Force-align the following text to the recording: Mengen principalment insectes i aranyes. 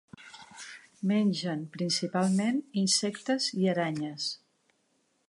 Mengen 1.11 1.61
principalment 1.75 2.57
insectes 2.85 3.51
i 3.61 3.71
aranyes. 3.75 4.31